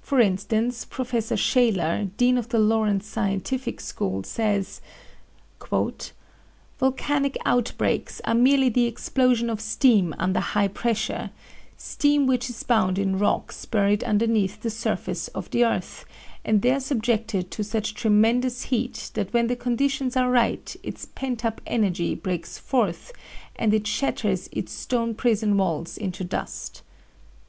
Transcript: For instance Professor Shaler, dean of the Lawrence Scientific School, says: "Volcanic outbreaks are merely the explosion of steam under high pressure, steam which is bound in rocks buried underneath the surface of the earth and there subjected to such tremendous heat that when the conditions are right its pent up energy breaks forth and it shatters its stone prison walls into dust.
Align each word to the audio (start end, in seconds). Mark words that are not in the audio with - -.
For 0.00 0.18
instance 0.18 0.84
Professor 0.84 1.36
Shaler, 1.36 2.06
dean 2.16 2.36
of 2.36 2.48
the 2.48 2.58
Lawrence 2.58 3.06
Scientific 3.06 3.80
School, 3.80 4.24
says: 4.24 4.80
"Volcanic 5.70 7.36
outbreaks 7.46 8.20
are 8.24 8.34
merely 8.34 8.70
the 8.70 8.86
explosion 8.86 9.48
of 9.48 9.60
steam 9.60 10.16
under 10.18 10.40
high 10.40 10.66
pressure, 10.66 11.30
steam 11.76 12.26
which 12.26 12.50
is 12.50 12.64
bound 12.64 12.98
in 12.98 13.20
rocks 13.20 13.64
buried 13.66 14.02
underneath 14.02 14.62
the 14.62 14.70
surface 14.70 15.28
of 15.28 15.48
the 15.52 15.64
earth 15.64 16.04
and 16.44 16.62
there 16.62 16.80
subjected 16.80 17.48
to 17.52 17.62
such 17.62 17.94
tremendous 17.94 18.62
heat 18.74 19.12
that 19.14 19.32
when 19.32 19.46
the 19.46 19.54
conditions 19.54 20.16
are 20.16 20.28
right 20.32 20.74
its 20.82 21.06
pent 21.14 21.44
up 21.44 21.60
energy 21.68 22.16
breaks 22.16 22.58
forth 22.58 23.12
and 23.54 23.72
it 23.72 23.86
shatters 23.86 24.48
its 24.50 24.72
stone 24.72 25.14
prison 25.14 25.56
walls 25.56 25.96
into 25.96 26.24
dust. 26.24 26.82